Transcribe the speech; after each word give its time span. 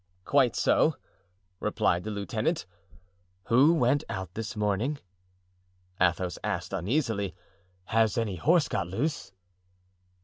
"Quite 0.25 0.55
so," 0.55 0.95
replied 1.59 2.05
the 2.05 2.09
lieutenant. 2.09 2.65
"Who 3.49 3.75
went 3.75 4.03
out 4.09 4.33
this 4.33 4.55
morning?" 4.55 4.97
Athos 6.01 6.39
asked, 6.43 6.73
uneasily. 6.73 7.35
"Has 7.83 8.17
any 8.17 8.37
horse 8.37 8.67
got 8.67 8.87
loose?" 8.87 9.31